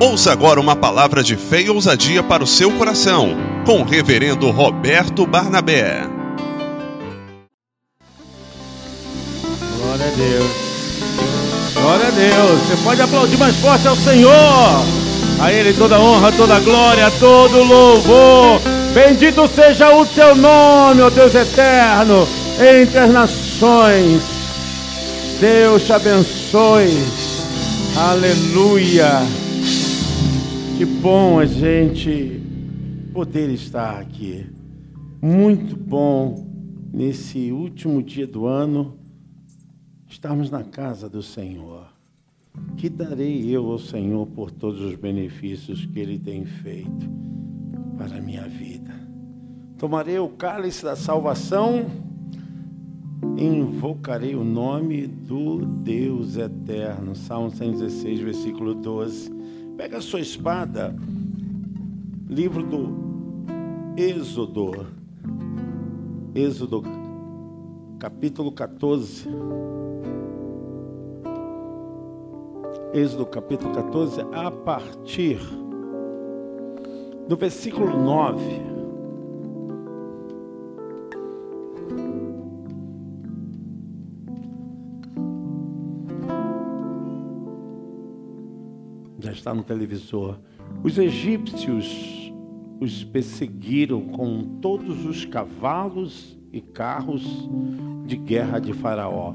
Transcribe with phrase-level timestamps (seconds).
[0.00, 4.50] Ouça agora uma palavra de fé e ousadia para o seu coração, com o reverendo
[4.50, 6.08] Roberto Barnabé.
[9.76, 10.50] Glória a Deus.
[11.74, 12.60] Glória a Deus.
[12.62, 14.32] Você pode aplaudir mais forte ao Senhor.
[15.38, 18.58] A Ele toda honra, toda glória, todo louvor.
[18.94, 22.26] Bendito seja o teu nome, ó Deus eterno,
[22.58, 24.22] entre as nações.
[25.38, 27.04] Deus te abençoe.
[27.98, 29.49] Aleluia.
[30.80, 32.40] Que bom a gente
[33.12, 34.46] poder estar aqui.
[35.20, 36.46] Muito bom
[36.90, 38.96] nesse último dia do ano
[40.08, 41.86] estarmos na casa do Senhor.
[42.78, 47.10] Que darei eu ao Senhor por todos os benefícios que Ele tem feito
[47.98, 48.94] para a minha vida.
[49.76, 51.90] Tomarei o cálice da salvação
[53.36, 57.14] e invocarei o nome do Deus eterno.
[57.14, 59.39] Salmo 116, versículo 12.
[59.80, 60.94] Pega a sua espada,
[62.28, 64.86] livro do Êxodo.
[66.34, 66.82] Êxodo,
[67.98, 69.26] capítulo 14.
[72.92, 75.40] Êxodo capítulo 14, a partir
[77.26, 78.69] do versículo 9.
[89.40, 90.38] Está no televisor.
[90.82, 92.32] Os egípcios
[92.80, 97.48] os perseguiram com todos os cavalos e carros
[98.06, 99.34] de guerra de Faraó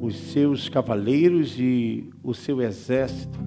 [0.00, 3.38] os seus cavaleiros e o seu exército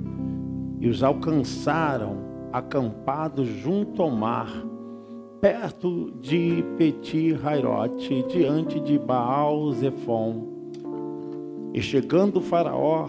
[0.80, 2.18] e os alcançaram
[2.52, 4.52] acampados junto ao mar,
[5.42, 10.54] perto de Petit Hairote, diante de Baal Zephon.
[11.74, 13.08] E chegando o faraó,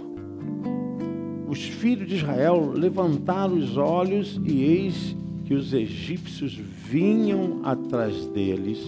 [1.54, 8.80] os filhos de Israel levantaram os olhos e eis que os egípcios vinham atrás deles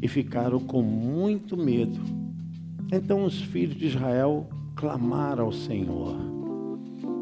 [0.00, 2.22] e ficaram com muito medo
[2.92, 4.46] então os filhos de Israel
[4.76, 6.14] clamaram ao Senhor.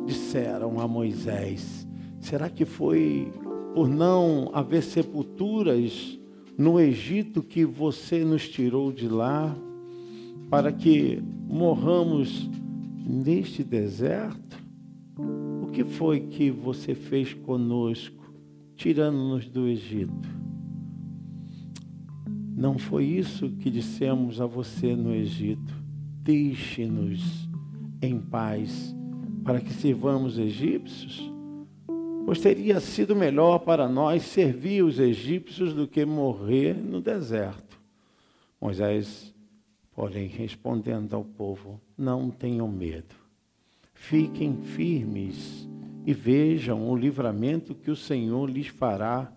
[0.05, 1.87] Disseram a Moisés:
[2.19, 3.33] Será que foi
[3.73, 6.19] por não haver sepulturas
[6.59, 9.57] no Egito que você nos tirou de lá
[10.51, 12.51] para que morramos
[13.07, 14.50] neste deserto?
[15.73, 18.33] Que foi que você fez conosco,
[18.77, 20.29] tirando-nos do Egito?
[22.57, 25.73] Não foi isso que dissemos a você no Egito.
[26.23, 27.49] Deixe-nos
[28.03, 28.95] em paz
[29.45, 31.31] para que sirvamos egípcios?
[32.25, 37.81] Pois teria sido melhor para nós servir os egípcios do que morrer no deserto.
[38.61, 39.35] Moisés,
[39.93, 43.20] porém, respondendo ao povo: Não tenham medo.
[44.01, 45.69] Fiquem firmes
[46.07, 49.33] e vejam o livramento que o Senhor lhes fará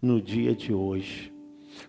[0.00, 1.34] no dia de hoje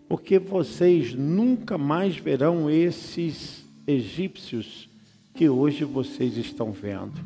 [0.08, 4.90] porque vocês nunca mais verão esses egípcios
[5.34, 7.20] que hoje vocês estão vendo.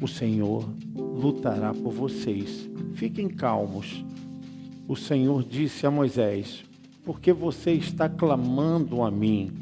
[0.00, 2.68] O Senhor lutará por vocês.
[2.94, 4.04] Fiquem calmos.
[4.88, 6.64] O Senhor disse a Moisés:
[7.04, 9.52] Porque você está clamando a mim,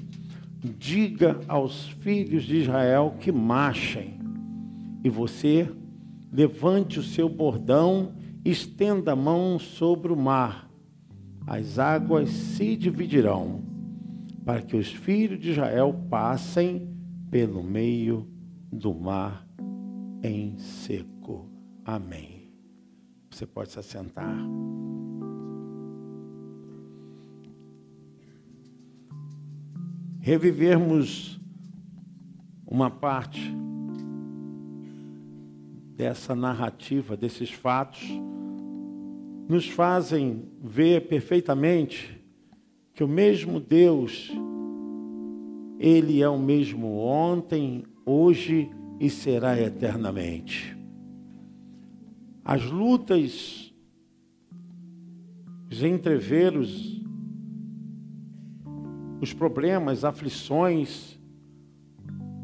[0.63, 4.19] diga aos filhos de Israel que marchem.
[5.03, 5.71] E você
[6.33, 8.13] levante o seu bordão,
[8.45, 10.71] estenda a mão sobre o mar
[11.51, 13.61] as águas se dividirão,
[14.45, 16.89] para que os filhos de Israel passem
[17.29, 18.25] pelo meio
[18.71, 19.45] do mar
[20.23, 21.49] em seco.
[21.85, 22.53] Amém.
[23.31, 24.39] Você pode se assentar.
[30.21, 31.41] Revivermos
[32.67, 33.41] uma parte
[35.97, 38.07] dessa narrativa, desses fatos
[39.49, 42.23] nos fazem ver perfeitamente
[42.95, 44.31] que o mesmo Deus,
[45.79, 48.71] Ele é o mesmo ontem, hoje
[49.01, 50.77] e será eternamente.
[52.45, 53.75] As lutas,
[55.71, 57.00] os entreveros,
[59.21, 61.19] os problemas, aflições,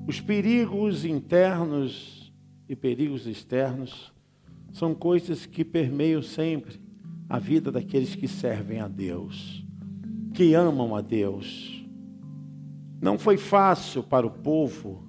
[0.07, 2.33] os perigos internos
[2.69, 4.13] e perigos externos
[4.73, 6.79] são coisas que permeiam sempre
[7.29, 9.65] a vida daqueles que servem a Deus,
[10.35, 11.85] que amam a Deus.
[13.01, 15.09] Não foi fácil para o povo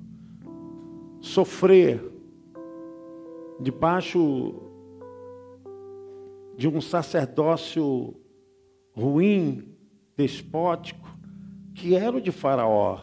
[1.19, 2.01] sofrer
[3.59, 4.55] debaixo
[6.57, 8.15] de um sacerdócio
[8.93, 9.75] ruim,
[10.15, 11.06] despótico,
[11.77, 12.99] que era o de Faraó.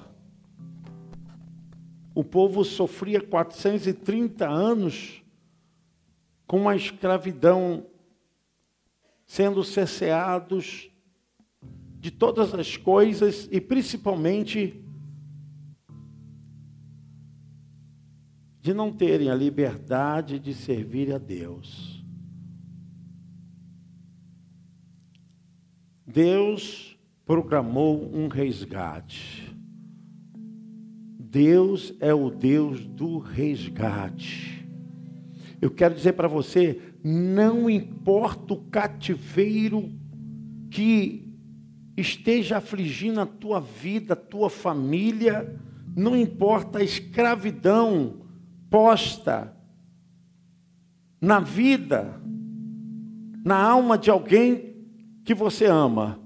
[2.13, 5.23] o povo sofria 430 anos
[6.47, 7.87] com a escravidão,
[9.27, 10.91] sendo cesseados
[11.99, 14.81] de todas as coisas e principalmente
[18.61, 22.05] de não terem a liberdade de servir a Deus.
[26.07, 26.94] Deus
[27.25, 29.55] programou um resgate.
[31.19, 34.65] Deus é o Deus do resgate.
[35.61, 39.91] Eu quero dizer para você, não importa o cativeiro
[40.71, 41.33] que
[41.97, 45.59] esteja afligindo a tua vida, a tua família,
[45.97, 48.21] não importa a escravidão
[48.69, 49.57] posta
[51.21, 52.21] na vida,
[53.45, 54.75] na alma de alguém
[55.25, 56.24] que você ama.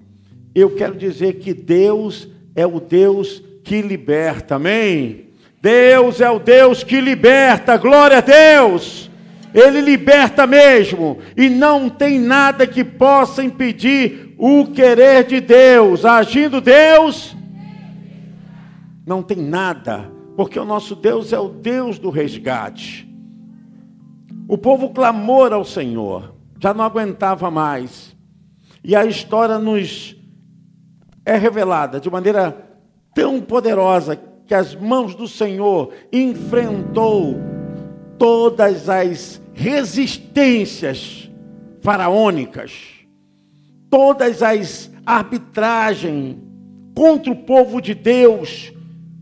[0.59, 5.29] Eu quero dizer que Deus é o Deus que liberta, amém?
[5.63, 9.09] Deus é o Deus que liberta, glória a Deus.
[9.55, 16.05] Ele liberta mesmo, e não tem nada que possa impedir o querer de Deus.
[16.05, 17.37] Agindo Deus,
[19.07, 23.09] não tem nada, porque o nosso Deus é o Deus do resgate.
[24.49, 28.17] O povo clamou ao Senhor, já não aguentava mais,
[28.83, 30.18] e a história nos
[31.29, 32.57] é revelada de maneira
[33.15, 37.37] tão poderosa que as mãos do Senhor enfrentou
[38.17, 41.31] todas as resistências
[41.83, 42.73] faraônicas,
[43.91, 46.39] todas as arbitragens
[46.95, 48.73] contra o povo de Deus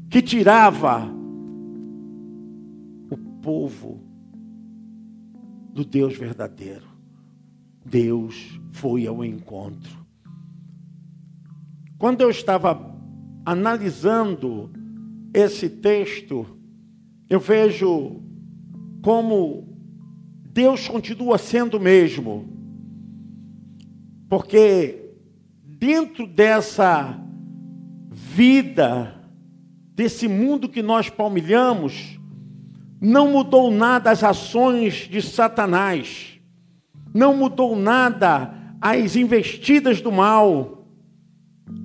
[0.08, 1.10] que tirava
[3.10, 4.00] o povo
[5.72, 6.86] do Deus verdadeiro.
[7.84, 10.05] Deus foi ao encontro.
[11.98, 12.94] Quando eu estava
[13.44, 14.70] analisando
[15.32, 16.46] esse texto,
[17.28, 18.20] eu vejo
[19.02, 19.78] como
[20.52, 22.48] Deus continua sendo o mesmo.
[24.28, 25.12] Porque
[25.62, 27.18] dentro dessa
[28.10, 29.14] vida,
[29.94, 32.18] desse mundo que nós palmilhamos,
[33.00, 36.40] não mudou nada as ações de Satanás,
[37.14, 40.75] não mudou nada as investidas do mal,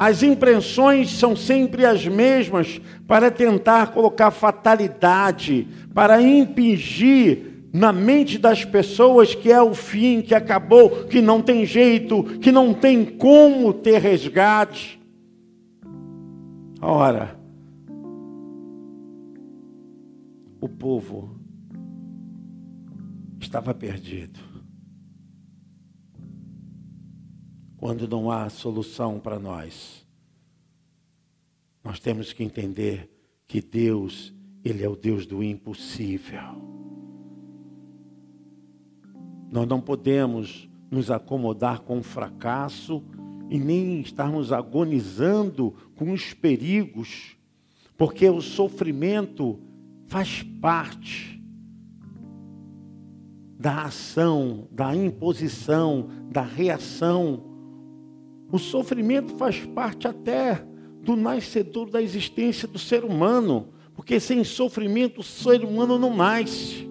[0.02, 8.66] as impressões são sempre as mesmas para tentar colocar fatalidade, para impingir na mente das
[8.66, 13.72] pessoas que é o fim, que acabou, que não tem jeito, que não tem como
[13.72, 15.00] ter resgate.
[16.82, 17.40] Ora,
[20.60, 21.36] o povo
[23.40, 24.51] estava perdido.
[27.82, 30.06] Quando não há solução para nós.
[31.84, 33.10] Nós temos que entender
[33.48, 34.32] que Deus,
[34.64, 36.62] Ele é o Deus do impossível.
[39.52, 43.04] Nós não podemos nos acomodar com o fracasso
[43.50, 47.36] e nem estarmos agonizando com os perigos,
[47.98, 49.60] porque o sofrimento
[50.06, 51.42] faz parte
[53.58, 57.51] da ação, da imposição, da reação
[58.52, 60.62] o sofrimento faz parte até
[61.02, 66.90] do nascedor da existência do ser humano, porque sem sofrimento o ser humano não nasce.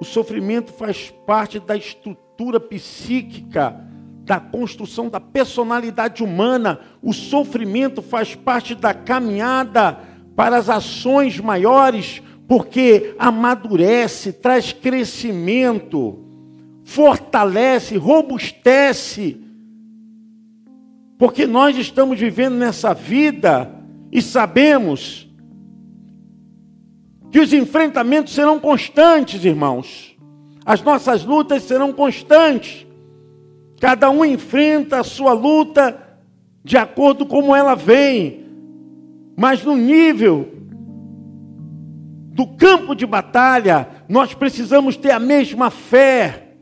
[0.00, 3.86] O sofrimento faz parte da estrutura psíquica,
[4.24, 6.80] da construção da personalidade humana.
[7.02, 10.00] O sofrimento faz parte da caminhada
[10.34, 16.24] para as ações maiores, porque amadurece, traz crescimento,
[16.82, 19.49] fortalece, robustece
[21.20, 23.70] porque nós estamos vivendo nessa vida
[24.10, 25.30] e sabemos
[27.30, 30.16] que os enfrentamentos serão constantes, irmãos.
[30.64, 32.86] As nossas lutas serão constantes.
[33.78, 35.94] Cada um enfrenta a sua luta
[36.64, 38.46] de acordo como ela vem.
[39.36, 40.48] Mas no nível
[42.32, 46.54] do campo de batalha, nós precisamos ter a mesma fé.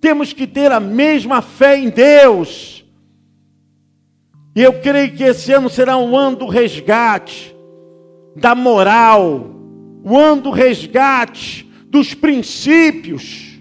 [0.00, 2.77] Temos que ter a mesma fé em Deus.
[4.58, 7.54] E eu creio que esse ano será um ano do resgate,
[8.34, 9.54] da moral,
[10.02, 13.56] o ano do resgate dos princípios,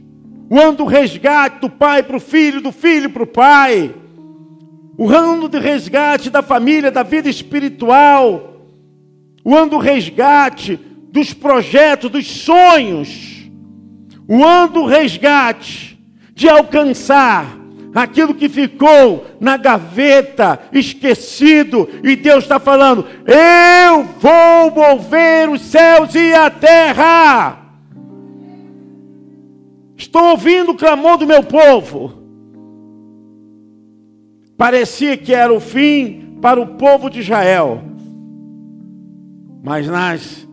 [0.49, 3.93] o ano do resgate do pai para o filho, do filho para o pai,
[4.97, 8.65] o ano do resgate da família, da vida espiritual,
[9.45, 10.79] o ano do resgate
[11.11, 13.47] dos projetos, dos sonhos,
[14.27, 15.95] o ano do resgate
[16.33, 17.55] de alcançar
[17.97, 26.13] aquilo que ficou na gaveta, esquecido, e Deus está falando: Eu vou mover os céus
[26.13, 27.57] e a terra.
[29.97, 32.13] Estou ouvindo o clamor do meu povo.
[34.55, 37.81] Parecia que era o fim para o povo de Israel,
[39.63, 40.47] mas nas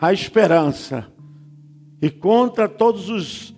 [0.00, 1.06] a esperança
[2.00, 3.54] e contra todos os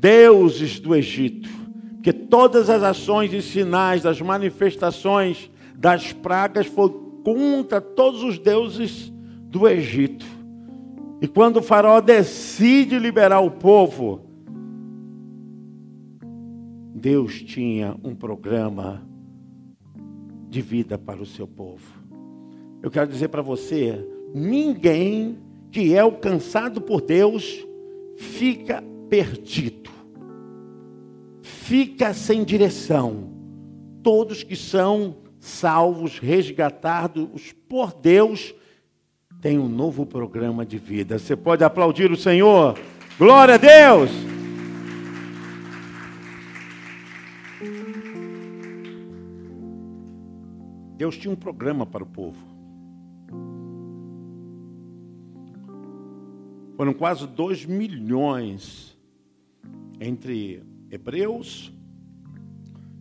[0.00, 1.48] deuses do Egito,
[1.94, 9.12] porque todas as ações e sinais das manifestações das pragas foram contra todos os deuses
[9.42, 10.24] do Egito.
[11.20, 14.22] E quando o faraó decide liberar o povo,
[16.94, 19.06] Deus tinha um programa
[20.48, 22.00] de vida para o seu povo.
[22.82, 24.02] Eu quero dizer para você,
[24.34, 25.38] ninguém
[25.70, 27.66] que é alcançado por Deus
[28.16, 29.89] fica perdido,
[31.50, 33.28] fica sem direção.
[34.02, 38.54] Todos que são salvos, resgatados por Deus,
[39.40, 41.18] têm um novo programa de vida.
[41.18, 42.78] Você pode aplaudir o Senhor?
[43.18, 44.10] Glória a Deus!
[50.96, 52.38] Deus tinha um programa para o povo.
[56.76, 58.98] Foram quase dois milhões
[59.98, 61.72] entre hebreus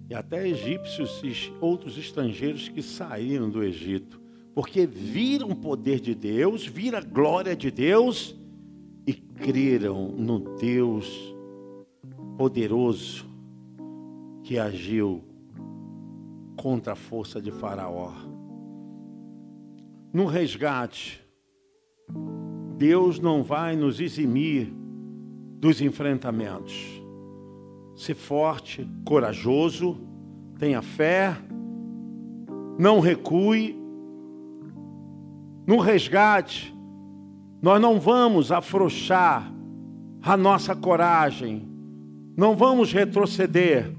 [0.09, 4.19] e até egípcios e outros estrangeiros que saíram do Egito,
[4.53, 8.35] porque viram o poder de Deus, viram a glória de Deus
[9.05, 11.35] e creram no Deus
[12.37, 13.25] poderoso
[14.43, 15.23] que agiu
[16.55, 18.13] contra a força de Faraó.
[20.11, 21.23] No resgate,
[22.77, 24.73] Deus não vai nos eximir
[25.59, 26.98] dos enfrentamentos.
[27.99, 29.97] Se forte, corajoso,
[30.57, 31.35] tenha fé,
[32.79, 33.77] não recue.
[35.67, 36.73] No resgate,
[37.61, 39.53] nós não vamos afrouxar
[40.21, 41.67] a nossa coragem,
[42.37, 43.93] não vamos retroceder.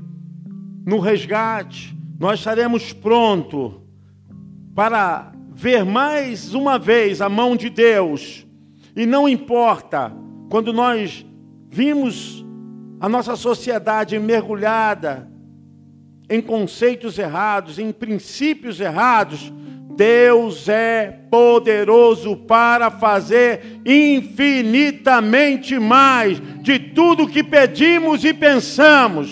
[0.86, 3.74] No resgate, nós estaremos prontos
[4.74, 8.46] para ver mais uma vez a mão de Deus.
[8.96, 10.10] E não importa
[10.48, 11.26] quando nós
[11.68, 12.39] vimos
[13.00, 15.26] a nossa sociedade mergulhada
[16.28, 19.52] em conceitos errados, em princípios errados,
[19.96, 29.30] Deus é poderoso para fazer infinitamente mais de tudo que pedimos e pensamos.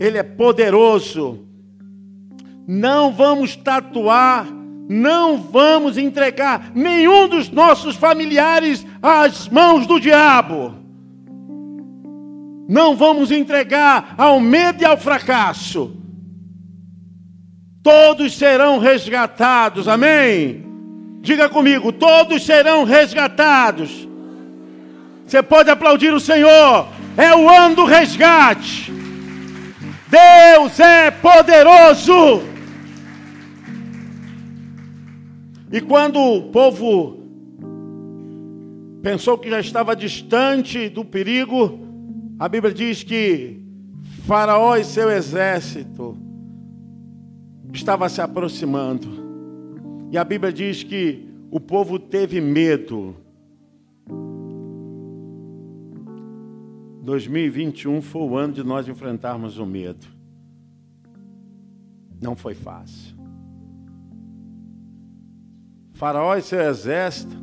[0.00, 1.46] Ele é poderoso.
[2.66, 4.46] Não vamos tatuar
[4.88, 10.77] não vamos entregar nenhum dos nossos familiares às mãos do diabo.
[12.68, 15.96] Não vamos entregar ao medo e ao fracasso.
[17.82, 20.66] Todos serão resgatados, amém?
[21.22, 24.06] Diga comigo: todos serão resgatados.
[25.26, 28.92] Você pode aplaudir o Senhor, é o ano do resgate.
[30.10, 32.42] Deus é poderoso.
[35.72, 37.18] E quando o povo
[39.02, 41.87] pensou que já estava distante do perigo,
[42.38, 43.60] a Bíblia diz que
[44.24, 46.16] Faraó e seu exército
[47.72, 49.08] estava se aproximando.
[50.10, 53.16] E a Bíblia diz que o povo teve medo.
[57.02, 60.06] 2021 foi o ano de nós enfrentarmos o medo.
[62.20, 63.16] Não foi fácil.
[65.92, 67.36] Faraó e seu exército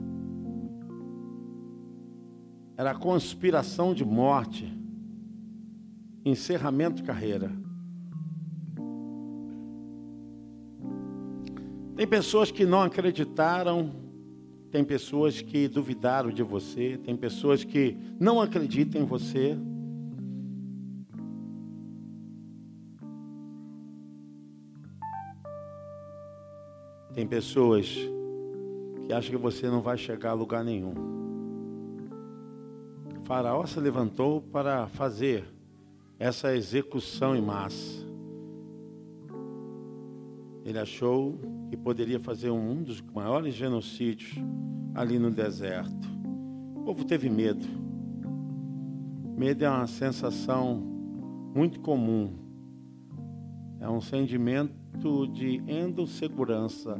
[2.78, 4.72] era conspiração de morte,
[6.26, 7.52] encerramento de carreira.
[11.96, 13.92] Tem pessoas que não acreditaram,
[14.70, 19.58] tem pessoas que duvidaram de você, tem pessoas que não acreditam em você.
[27.14, 27.96] Tem pessoas
[29.06, 30.94] que acha que você não vai chegar a lugar nenhum.
[33.22, 35.55] O faraó se levantou para fazer
[36.18, 38.06] essa execução em massa.
[40.64, 41.38] Ele achou
[41.70, 44.34] que poderia fazer um dos maiores genocídios
[44.94, 46.08] ali no deserto.
[46.76, 47.68] O povo teve medo.
[49.38, 50.78] Medo é uma sensação
[51.54, 52.34] muito comum.
[53.80, 56.98] É um sentimento de endossegurança,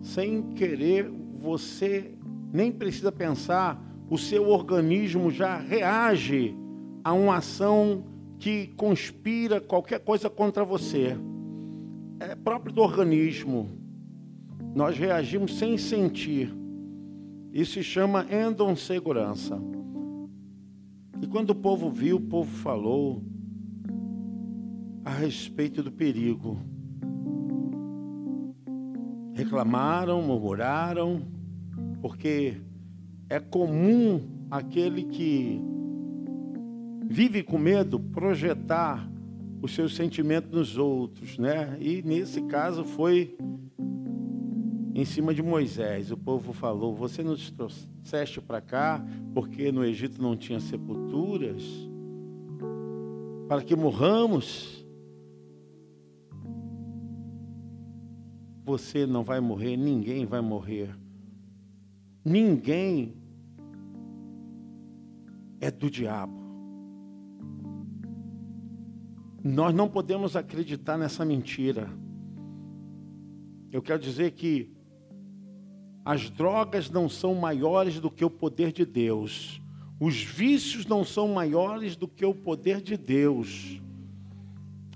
[0.00, 1.08] sem querer
[1.38, 2.16] você
[2.52, 6.56] nem precisa pensar, o seu organismo já reage
[7.04, 8.04] a uma ação
[8.38, 11.16] que conspira qualquer coisa contra você.
[12.20, 13.68] É próprio do organismo.
[14.74, 16.54] Nós reagimos sem sentir.
[17.52, 19.58] Isso se chama endossegurança.
[21.20, 23.22] E quando o povo viu, o povo falou
[25.04, 26.58] a respeito do perigo.
[29.32, 31.22] Reclamaram, murmuraram,
[32.02, 32.60] porque
[33.28, 35.60] é comum aquele que
[37.08, 39.08] vive com medo projetar
[39.62, 41.76] os seus sentimentos nos outros, né?
[41.80, 43.36] E nesse caso foi
[44.94, 46.10] em cima de Moisés.
[46.10, 51.62] O povo falou: Você nos trouxeste para cá porque no Egito não tinha sepulturas,
[53.48, 54.84] para que morramos.
[58.64, 60.90] Você não vai morrer, ninguém vai morrer.
[62.24, 63.14] Ninguém
[65.60, 66.45] é do diabo.
[69.46, 71.88] Nós não podemos acreditar nessa mentira.
[73.70, 74.68] Eu quero dizer que
[76.04, 79.62] as drogas não são maiores do que o poder de Deus.
[80.00, 83.80] Os vícios não são maiores do que o poder de Deus.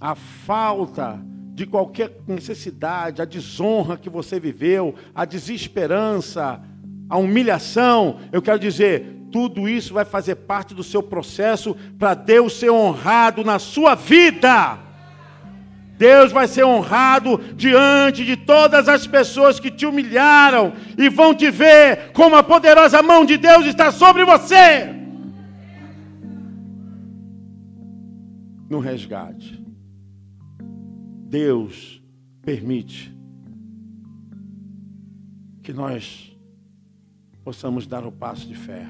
[0.01, 6.61] A falta de qualquer necessidade, a desonra que você viveu, a desesperança,
[7.09, 12.55] a humilhação, eu quero dizer, tudo isso vai fazer parte do seu processo para Deus
[12.55, 14.79] ser honrado na sua vida.
[16.01, 21.51] Deus vai ser honrado diante de todas as pessoas que te humilharam e vão te
[21.51, 24.95] ver como a poderosa mão de Deus está sobre você.
[28.71, 29.63] No resgate,
[31.29, 32.03] Deus
[32.41, 33.15] permite
[35.63, 36.35] que nós
[37.45, 38.87] possamos dar o passo de fé.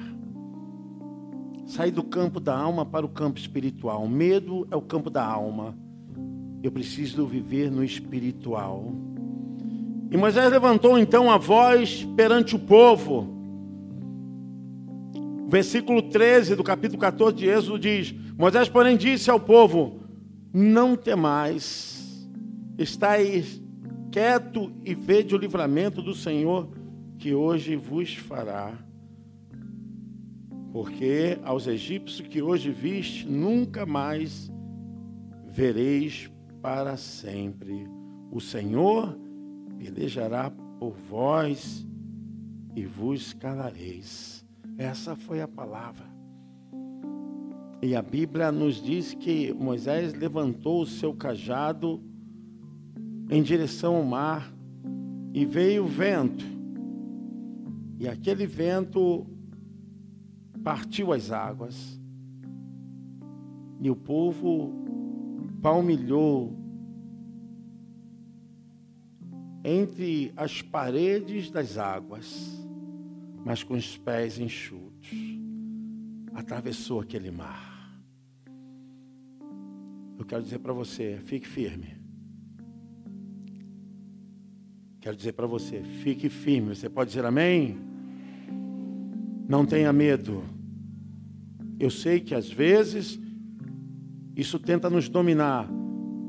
[1.71, 4.05] Sair do campo da alma para o campo espiritual.
[4.05, 5.73] Medo é o campo da alma.
[6.61, 8.91] Eu preciso viver no espiritual.
[10.11, 13.25] E Moisés levantou então a voz perante o povo.
[15.47, 20.01] Versículo 13 do capítulo 14 de Êxodo diz: Moisés, porém, disse ao povo:
[20.53, 22.29] Não temais,
[22.77, 23.61] estáis
[24.11, 26.67] quieto e vede o livramento do Senhor
[27.17, 28.90] que hoje vos fará.
[30.71, 34.51] Porque aos egípcios que hoje viste, nunca mais
[35.49, 36.31] vereis
[36.61, 37.87] para sempre.
[38.31, 39.17] O Senhor
[39.77, 41.85] pelejará por vós
[42.75, 44.45] e vos calareis.
[44.77, 46.09] Essa foi a palavra.
[47.81, 51.99] E a Bíblia nos diz que Moisés levantou o seu cajado
[53.29, 54.53] em direção ao mar
[55.33, 56.45] e veio o vento.
[57.99, 59.25] E aquele vento
[60.63, 61.99] partiu as águas,
[63.79, 64.73] e o povo
[65.61, 66.55] palmilhou
[69.63, 72.65] entre as paredes das águas,
[73.43, 75.09] mas com os pés enxutos,
[76.33, 77.71] atravessou aquele mar.
[80.17, 81.99] Eu quero dizer para você, fique firme.
[84.99, 86.75] Quero dizer para você, fique firme.
[86.75, 87.90] Você pode dizer amém?
[89.51, 90.45] Não tenha medo.
[91.77, 93.19] Eu sei que às vezes
[94.33, 95.67] isso tenta nos dominar.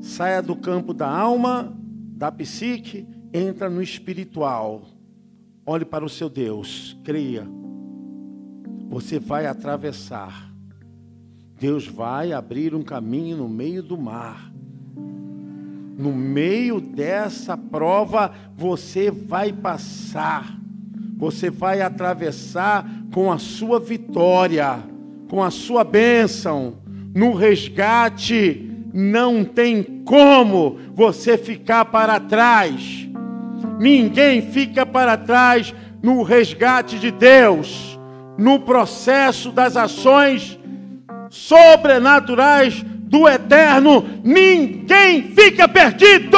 [0.01, 1.73] Saia do campo da alma,
[2.17, 4.81] da psique, entra no espiritual.
[5.65, 7.47] Olhe para o seu Deus, creia.
[8.89, 10.53] Você vai atravessar.
[11.57, 14.51] Deus vai abrir um caminho no meio do mar.
[15.97, 20.61] No meio dessa prova, você vai passar.
[21.23, 24.79] Você vai atravessar com a sua vitória,
[25.29, 26.79] com a sua bênção,
[27.15, 33.07] no resgate, não tem como você ficar para trás.
[33.79, 37.97] Ninguém fica para trás no resgate de Deus,
[38.37, 40.59] no processo das ações
[41.29, 44.03] sobrenaturais do eterno.
[44.25, 46.37] Ninguém fica perdido.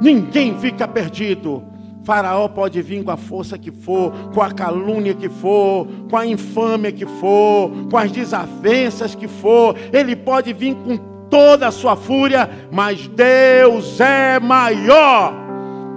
[0.00, 1.73] Ninguém fica perdido.
[2.04, 6.26] Faraó pode vir com a força que for, com a calúnia que for, com a
[6.26, 10.96] infâmia que for, com as desavenças que for, ele pode vir com
[11.30, 15.34] toda a sua fúria, mas Deus é maior.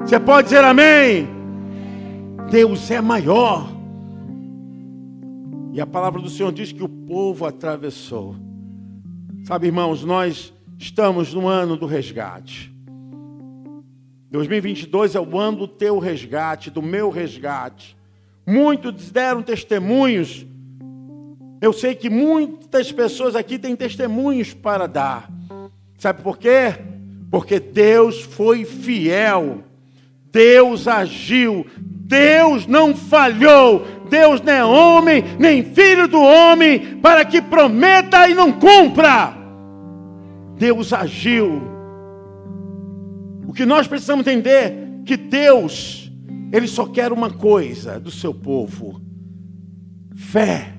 [0.01, 1.27] Você pode dizer amém?
[2.49, 3.69] Deus é maior.
[5.73, 8.35] E a palavra do Senhor diz que o povo atravessou.
[9.43, 12.76] Sabe, irmãos, nós estamos no ano do resgate.
[14.29, 17.95] 2022 é o ano do teu resgate, do meu resgate.
[18.45, 20.45] Muitos deram testemunhos
[21.59, 25.29] Eu sei que muitas pessoas aqui têm testemunhos para dar.
[25.97, 26.75] Sabe por quê?
[27.31, 29.63] Porque Deus foi fiel.
[30.31, 31.65] Deus agiu.
[31.77, 33.85] Deus não falhou.
[34.07, 39.35] Deus não é homem, nem filho do homem, para que prometa e não cumpra.
[40.57, 41.76] Deus agiu.
[43.57, 46.11] Que nós precisamos entender que Deus,
[46.53, 49.01] ele só quer uma coisa do seu povo:
[50.15, 50.75] fé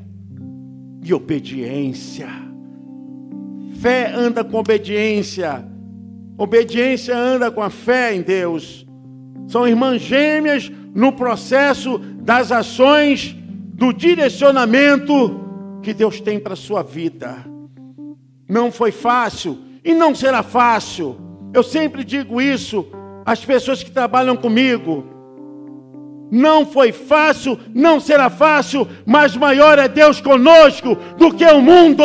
[1.03, 2.29] e obediência.
[3.81, 5.67] Fé anda com obediência.
[6.38, 8.87] Obediência anda com a fé em Deus.
[9.49, 13.35] São irmãs gêmeas no processo das ações,
[13.75, 17.45] do direcionamento que Deus tem para a sua vida.
[18.49, 21.28] Não foi fácil e não será fácil.
[21.53, 22.87] Eu sempre digo isso
[23.25, 25.05] às pessoas que trabalham comigo.
[26.31, 32.05] Não foi fácil, não será fácil, mas maior é Deus conosco do que o mundo.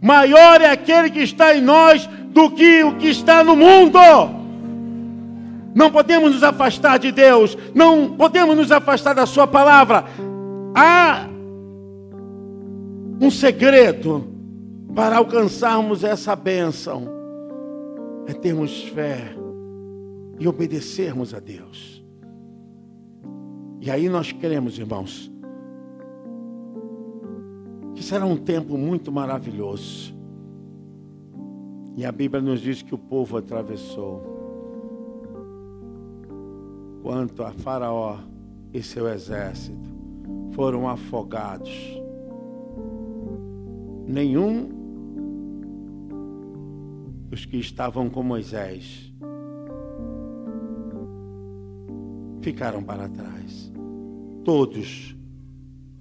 [0.00, 3.98] Maior é aquele que está em nós do que o que está no mundo.
[5.74, 10.04] Não podemos nos afastar de Deus, não podemos nos afastar da Sua palavra.
[10.74, 11.26] Há
[13.20, 14.26] um segredo
[14.94, 17.17] para alcançarmos essa bênção:
[18.28, 19.34] é termos fé
[20.38, 22.04] e obedecermos a Deus.
[23.80, 25.32] E aí nós queremos, irmãos,
[27.94, 30.14] que será um tempo muito maravilhoso.
[31.96, 34.22] E a Bíblia nos diz que o povo atravessou.
[37.02, 38.18] Quanto a Faraó
[38.74, 39.88] e seu exército
[40.52, 41.72] foram afogados.
[44.06, 44.77] Nenhum
[47.28, 49.12] dos que estavam com Moisés
[52.40, 53.72] ficaram para trás.
[54.44, 55.14] Todos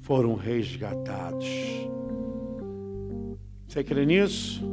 [0.01, 1.45] foram resgatados.
[3.67, 4.63] Você crê nisso?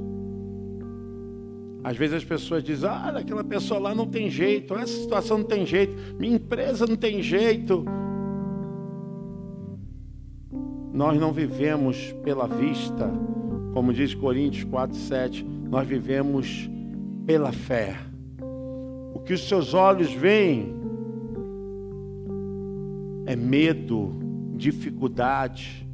[1.83, 5.45] Às vezes as pessoas dizem: Ah, aquela pessoa lá não tem jeito, essa situação não
[5.45, 7.85] tem jeito, minha empresa não tem jeito.
[10.93, 13.11] Nós não vivemos pela vista,
[13.73, 16.70] como diz Coríntios 4, 7, nós vivemos
[17.26, 17.96] pela fé.
[19.12, 20.72] O que os seus olhos veem
[23.26, 24.14] é medo,
[24.56, 25.84] dificuldade.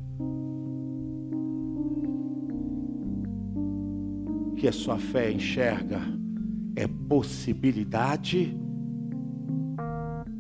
[4.55, 6.03] Que a sua fé enxerga
[6.77, 8.55] é possibilidade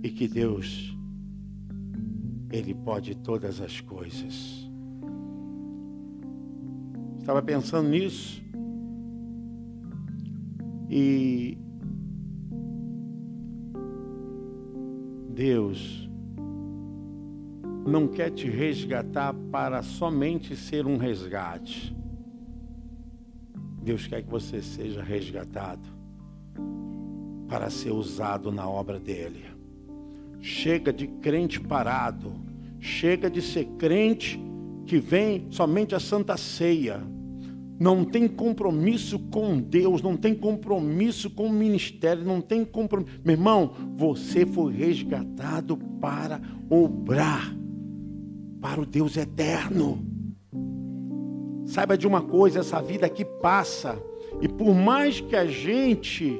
[0.03, 0.95] e que Deus
[2.53, 4.69] ele pode todas as coisas.
[7.19, 8.50] Estava pensando nisso
[10.91, 11.57] e
[15.29, 16.11] Deus
[17.87, 21.97] não quer te resgatar para somente ser um resgate.
[23.83, 25.89] Deus quer que você seja resgatado
[27.49, 29.45] para ser usado na obra dele.
[30.41, 32.33] Chega de crente parado,
[32.81, 34.41] chega de ser crente
[34.87, 37.01] que vem somente a Santa Ceia.
[37.81, 43.19] Não tem compromisso com Deus, não tem compromisso com o ministério, não tem compromisso.
[43.25, 47.57] Meu irmão, você foi resgatado para obrar
[48.61, 50.05] para o Deus eterno.
[51.65, 53.99] Saiba de uma coisa: essa vida aqui passa,
[54.43, 56.39] e por mais que a gente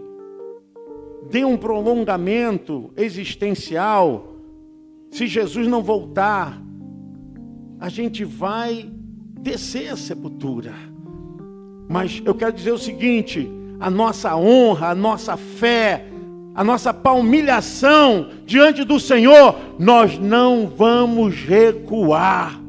[1.31, 4.37] dê um prolongamento existencial,
[5.11, 6.63] se Jesus não voltar,
[7.79, 8.93] a gente vai
[9.41, 10.90] descer a sepultura.
[11.91, 13.51] Mas eu quero dizer o seguinte:
[13.81, 16.05] a nossa honra, a nossa fé,
[16.55, 22.61] a nossa palmilhação diante do Senhor, nós não vamos recuar.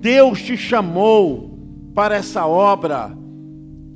[0.00, 1.58] Deus te chamou
[1.94, 3.14] para essa obra.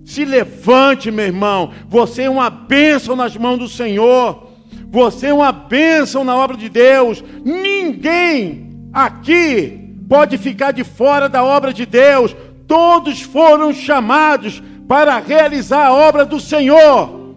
[0.05, 1.71] Se levante, meu irmão.
[1.89, 4.47] Você é uma bênção nas mãos do Senhor.
[4.91, 7.25] Você é uma bênção na obra de Deus.
[7.43, 12.37] Ninguém aqui pode ficar de fora da obra de Deus.
[12.71, 17.35] Todos foram chamados para realizar a obra do Senhor.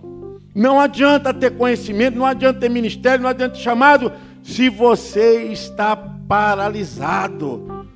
[0.53, 4.11] Não adianta ter conhecimento, não adianta ter ministério, não adianta ter chamado,
[4.43, 7.87] se você está paralisado.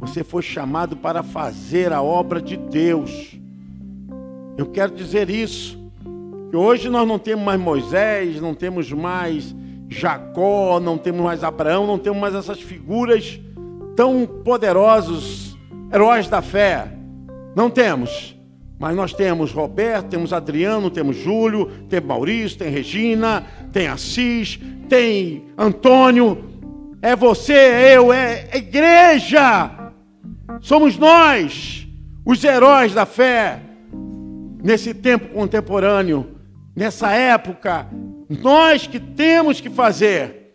[0.00, 3.38] Você foi chamado para fazer a obra de Deus.
[4.58, 5.78] Eu quero dizer isso.
[6.50, 9.54] Que hoje nós não temos mais Moisés, não temos mais
[9.88, 13.38] Jacó, não temos mais Abraão, não temos mais essas figuras
[13.94, 15.53] tão poderosos,
[15.94, 16.88] heróis da fé.
[17.54, 18.36] Não temos.
[18.78, 25.44] Mas nós temos Roberto, temos Adriano, temos Júlio, tem Maurício, tem Regina, tem Assis, tem
[25.56, 26.44] Antônio.
[27.00, 29.70] É você, é eu, é igreja.
[30.60, 31.86] Somos nós,
[32.26, 33.60] os heróis da fé,
[34.62, 36.36] nesse tempo contemporâneo,
[36.74, 37.86] nessa época,
[38.28, 40.50] nós que temos que fazer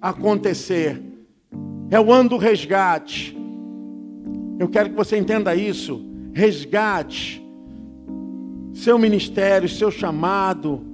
[0.00, 1.02] acontecer.
[1.90, 3.35] É o ano do resgate.
[4.58, 6.04] Eu quero que você entenda isso.
[6.32, 7.42] Resgate.
[8.72, 10.84] Seu ministério, seu chamado,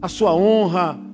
[0.00, 1.06] a sua honra,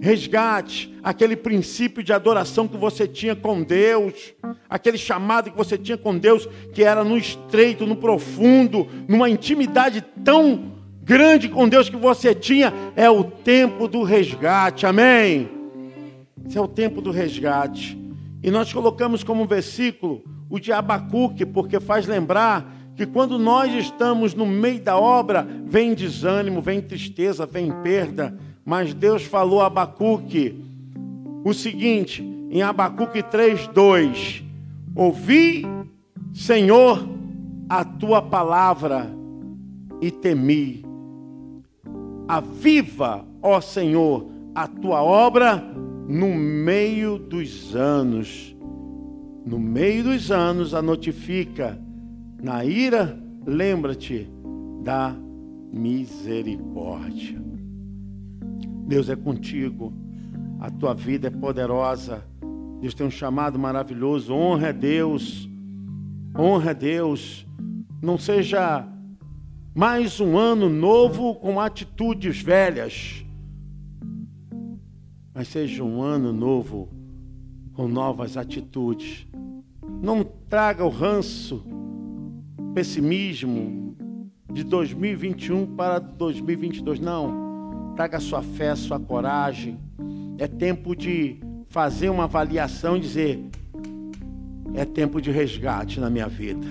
[0.00, 4.34] Resgate aquele princípio de adoração que você tinha com Deus,
[4.68, 10.02] aquele chamado que você tinha com Deus, que era no estreito, no profundo, numa intimidade
[10.24, 12.72] tão grande com Deus que você tinha.
[12.96, 15.50] É o tempo do resgate, amém?
[16.46, 17.99] Esse é o tempo do resgate.
[18.42, 24.34] E nós colocamos como versículo o de Abacuque, porque faz lembrar que quando nós estamos
[24.34, 30.64] no meio da obra, vem desânimo, vem tristeza, vem perda mas Deus falou a Abacuque
[31.44, 34.44] o seguinte, em Abacuque 3:2:
[34.94, 35.64] Ouvi,
[36.32, 37.04] Senhor,
[37.68, 39.10] a tua palavra
[40.00, 40.84] e temi.
[42.28, 45.64] Aviva, ó Senhor, a tua obra
[46.10, 48.56] no meio dos anos.
[49.46, 51.80] No meio dos anos a notifica.
[52.42, 54.28] Na ira, lembra-te
[54.82, 55.14] da
[55.72, 57.40] misericórdia.
[58.88, 59.92] Deus é contigo,
[60.58, 62.24] a tua vida é poderosa.
[62.80, 64.34] Deus tem um chamado maravilhoso.
[64.34, 65.48] Honra a Deus,
[66.36, 67.46] honra a Deus.
[68.02, 68.84] Não seja
[69.72, 73.24] mais um ano novo com atitudes velhas,
[75.40, 76.90] mas seja um ano novo
[77.72, 79.26] com novas atitudes.
[80.02, 81.64] Não traga o ranço,
[82.74, 83.96] pessimismo
[84.52, 89.78] de 2021 para 2022, não traga sua fé, sua coragem.
[90.36, 93.42] É tempo de fazer uma avaliação e dizer:
[94.74, 96.66] é tempo de resgate na minha vida.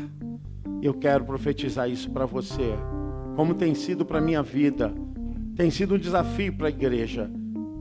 [0.80, 2.76] Eu quero profetizar isso para você.
[3.36, 4.94] Como tem sido para minha vida,
[5.56, 7.32] tem sido um desafio para a igreja,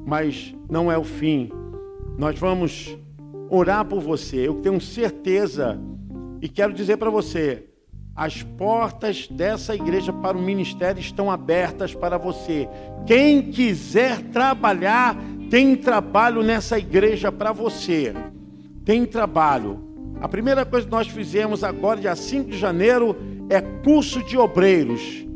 [0.08, 1.50] mas não é o fim.
[2.16, 2.96] Nós vamos
[3.50, 4.48] orar por você.
[4.48, 5.78] Eu tenho certeza
[6.40, 7.66] e quero dizer para você,
[8.16, 12.66] as portas dessa igreja para o ministério estão abertas para você.
[13.06, 15.14] Quem quiser trabalhar,
[15.50, 18.14] tem trabalho nessa igreja para você.
[18.86, 19.78] Tem trabalho.
[20.22, 23.14] A primeira coisa que nós fizemos agora, dia 5 de janeiro,
[23.50, 25.26] é curso de obreiros.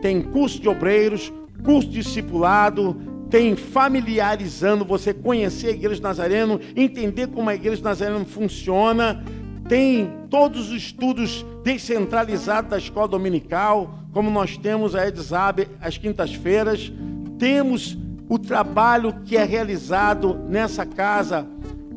[0.00, 1.32] Tem curso de obreiros,
[1.64, 9.22] curso discipulado, tem familiarizando você conhecer a igreja Nazareno, entender como a igreja Nazareno funciona
[9.70, 16.92] tem todos os estudos descentralizados da escola dominical, como nós temos a EDSAB às quintas-feiras.
[17.38, 17.96] Temos
[18.28, 21.46] o trabalho que é realizado nessa casa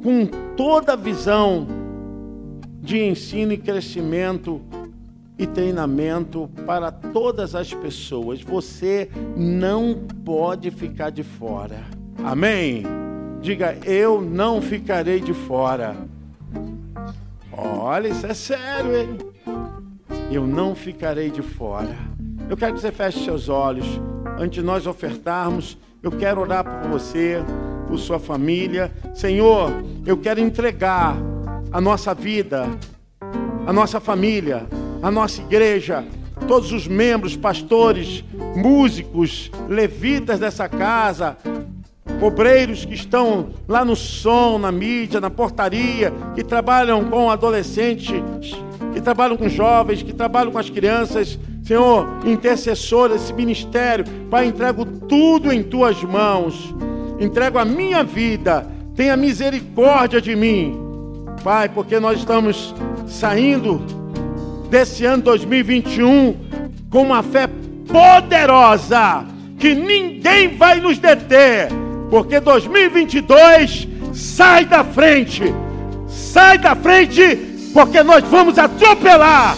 [0.03, 1.65] com toda a visão
[2.79, 4.61] de ensino e crescimento
[5.37, 8.41] e treinamento para todas as pessoas.
[8.41, 11.81] Você não pode ficar de fora.
[12.23, 12.83] Amém?
[13.41, 15.95] Diga, eu não ficarei de fora.
[17.51, 19.17] Olha, isso é sério, hein?
[20.31, 21.95] Eu não ficarei de fora.
[22.49, 23.85] Eu quero que você feche seus olhos.
[24.39, 27.43] Antes de nós ofertarmos, eu quero orar por você,
[27.87, 28.91] por sua família.
[29.13, 29.71] Senhor,
[30.05, 31.15] eu quero entregar
[31.71, 32.67] a nossa vida,
[33.65, 34.67] a nossa família,
[35.03, 36.05] a nossa igreja,
[36.47, 38.23] todos os membros, pastores,
[38.55, 41.37] músicos, levitas dessa casa,
[42.21, 48.55] obreiros que estão lá no som, na mídia, na portaria, que trabalham com adolescentes,
[48.93, 51.37] que trabalham com jovens, que trabalham com as crianças.
[51.63, 56.73] Senhor, intercessor desse ministério, Pai, entrego tudo em tuas mãos.
[57.19, 58.65] Entrego a minha vida.
[58.95, 60.79] Tenha misericórdia de mim.
[61.43, 62.73] Pai, porque nós estamos
[63.05, 64.02] saindo
[64.73, 66.35] desse ano 2021
[66.89, 67.47] com uma fé
[67.87, 69.23] poderosa
[69.59, 71.67] que ninguém vai nos deter
[72.09, 75.43] porque 2022 sai da frente.
[76.07, 77.35] Sai da frente,
[77.71, 79.55] porque nós vamos atropelar.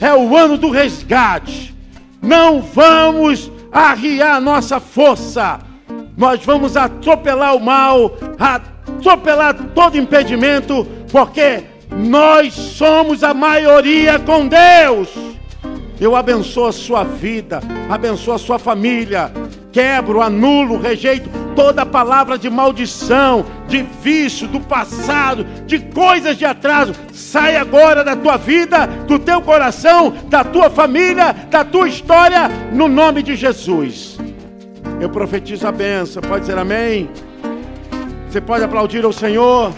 [0.00, 1.74] É o ano do resgate.
[2.22, 5.60] Não vamos arriar nossa força.
[6.16, 11.64] Nós vamos atropelar o mal, atropelar todo impedimento, porque
[11.98, 15.08] nós somos a maioria com Deus.
[16.00, 19.32] Eu abençoo a sua vida, abençoo a sua família,
[19.72, 26.92] quebro, anulo, rejeito toda palavra de maldição, de vício, do passado, de coisas de atraso,
[27.12, 32.88] sai agora da tua vida, do teu coração, da tua família, da tua história, no
[32.88, 34.18] nome de Jesus.
[35.00, 37.08] Eu profetizo a benção, pode dizer amém?
[38.28, 39.72] Você pode aplaudir ao Senhor,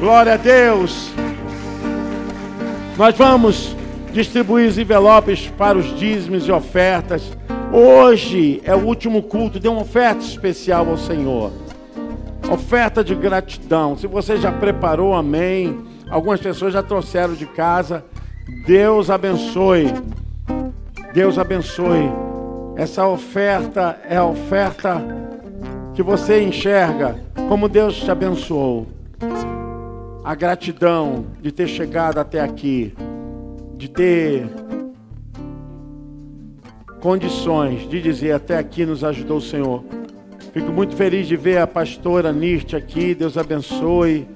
[0.00, 1.10] glória a Deus.
[3.00, 3.74] Nós vamos
[4.12, 7.32] distribuir os envelopes para os dízimos e ofertas.
[7.72, 11.50] Hoje é o último culto, dê uma oferta especial ao Senhor.
[12.52, 13.96] Oferta de gratidão.
[13.96, 15.82] Se você já preparou, amém.
[16.10, 18.04] Algumas pessoas já trouxeram de casa.
[18.66, 19.94] Deus abençoe.
[21.14, 22.06] Deus abençoe.
[22.76, 25.02] Essa oferta é a oferta
[25.94, 28.99] que você enxerga como Deus te abençoou.
[30.22, 32.92] A gratidão de ter chegado até aqui,
[33.76, 34.46] de ter
[37.00, 39.82] condições de dizer até aqui nos ajudou o Senhor.
[40.52, 44.28] Fico muito feliz de ver a pastora Nirte aqui, Deus abençoe.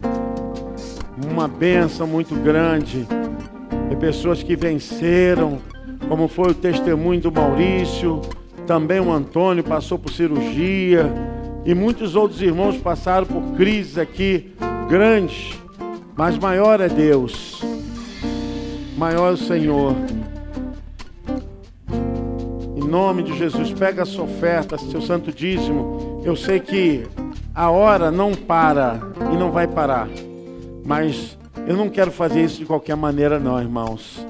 [1.30, 3.06] Uma bênção muito grande.
[3.90, 5.58] De pessoas que venceram,
[6.08, 8.22] como foi o testemunho do Maurício,
[8.66, 11.12] também o Antônio passou por cirurgia,
[11.66, 14.54] e muitos outros irmãos passaram por crises aqui
[14.88, 15.58] grandes,
[16.16, 17.60] mas maior é Deus,
[18.96, 19.94] maior é o Senhor
[22.94, 26.22] nome de Jesus, pega a sua oferta, seu santo dízimo.
[26.24, 27.04] Eu sei que
[27.52, 29.00] a hora não para
[29.32, 30.08] e não vai parar.
[30.84, 34.24] Mas eu não quero fazer isso de qualquer maneira, não, irmãos.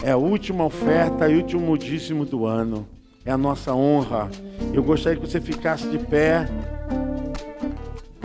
[0.00, 2.86] É a última oferta e último dízimo do ano.
[3.26, 4.30] É a nossa honra.
[4.72, 6.48] Eu gostaria que você ficasse de pé.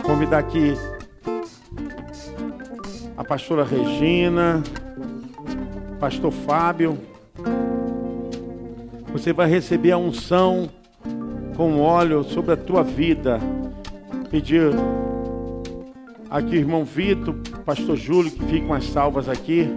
[0.04, 0.76] Convidar aqui
[3.16, 4.62] a pastora Regina,
[6.00, 6.98] pastor Fábio.
[9.12, 10.68] Você vai receber a unção
[11.56, 13.38] com óleo sobre a tua vida.
[14.30, 14.72] Pedir
[16.28, 19.68] aqui, irmão Vitor, pastor Júlio, que ficam as salvas aqui.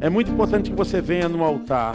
[0.00, 1.94] É muito importante que você venha no altar.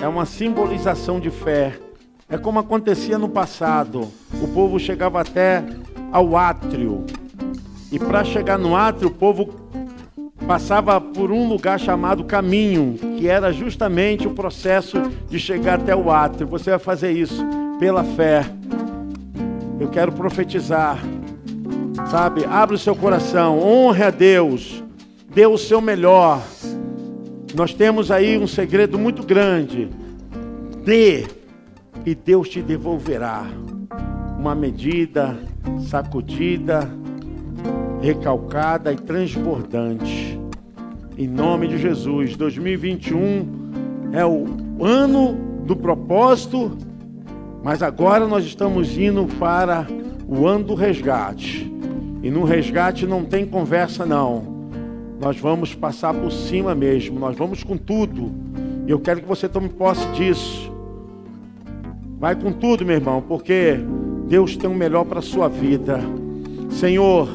[0.00, 1.83] É uma simbolização de fé.
[2.34, 4.08] É como acontecia no passado.
[4.42, 5.62] O povo chegava até
[6.10, 7.04] ao átrio.
[7.92, 9.54] E para chegar no átrio, o povo
[10.44, 16.10] passava por um lugar chamado caminho, que era justamente o processo de chegar até o
[16.10, 16.48] átrio.
[16.48, 17.40] Você vai fazer isso
[17.78, 18.44] pela fé.
[19.78, 20.98] Eu quero profetizar.
[22.10, 22.44] Sabe?
[22.46, 24.82] Abre o seu coração, honre a Deus.
[25.32, 26.42] Dê o seu melhor.
[27.54, 29.88] Nós temos aí um segredo muito grande.
[30.84, 31.26] Dê
[32.04, 33.44] e Deus te devolverá.
[34.38, 35.38] Uma medida
[35.88, 36.90] sacudida,
[38.00, 40.38] recalcada e transbordante.
[41.16, 43.64] Em nome de Jesus, 2021
[44.12, 44.46] é o
[44.84, 46.76] ano do propósito,
[47.62, 49.86] mas agora nós estamos indo para
[50.28, 51.72] o ano do resgate.
[52.22, 54.54] E no resgate não tem conversa não.
[55.20, 58.32] Nós vamos passar por cima mesmo, nós vamos com tudo.
[58.86, 60.63] E eu quero que você tome posse disso.
[62.24, 63.78] Vai com tudo, meu irmão, porque
[64.26, 66.00] Deus tem o melhor para a sua vida.
[66.70, 67.28] Senhor,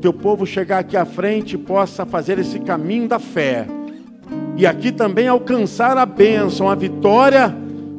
[0.00, 3.64] teu povo chegar aqui à frente e possa fazer esse caminho da fé.
[4.56, 7.54] E aqui também alcançar a bênção, a vitória,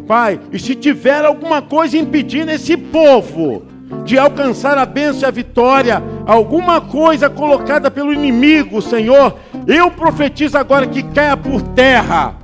[0.05, 0.37] Pai.
[0.51, 3.63] E se tiver alguma coisa impedindo esse povo
[4.03, 10.57] de alcançar a bênção e a vitória, alguma coisa colocada pelo inimigo, Senhor, eu profetizo
[10.57, 12.35] agora que caia por terra.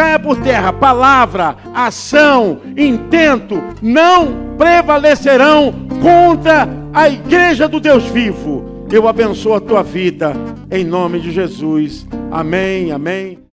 [0.00, 8.86] Caia por terra, palavra, ação, intento não prevalecerão contra a igreja do Deus vivo.
[8.90, 10.32] Eu abençoo a tua vida
[10.70, 12.06] em nome de Jesus.
[12.30, 13.40] Amém, amém.